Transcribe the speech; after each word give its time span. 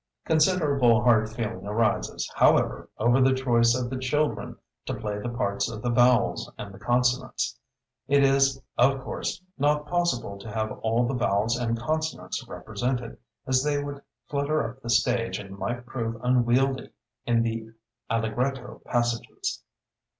Considerable 0.25 1.03
hard 1.03 1.29
feeling 1.29 1.63
arises, 1.67 2.27
however, 2.35 2.89
over 2.97 3.21
the 3.21 3.35
choice 3.35 3.75
of 3.75 3.91
the 3.91 3.99
children 3.99 4.55
to 4.87 4.95
play 4.95 5.19
the 5.19 5.29
parts 5.29 5.69
of 5.69 5.83
the 5.83 5.91
Vowels 5.91 6.51
and 6.57 6.73
the 6.73 6.79
Consonants. 6.79 7.59
It 8.07 8.23
is, 8.23 8.59
of 8.79 8.99
course, 9.03 9.43
not 9.59 9.85
possible 9.85 10.39
to 10.39 10.51
have 10.51 10.71
all 10.79 11.05
the 11.07 11.13
vowels 11.13 11.55
and 11.55 11.77
consonants 11.79 12.43
represented, 12.47 13.15
as 13.45 13.61
they 13.63 13.77
would 13.83 14.01
clutter 14.27 14.67
up 14.67 14.81
the 14.81 14.89
stage 14.89 15.37
and 15.37 15.55
might 15.55 15.85
prove 15.85 16.19
unwieldy 16.23 16.89
in 17.27 17.43
the 17.43 17.67
allegretto 18.09 18.81
passages. 18.83 19.61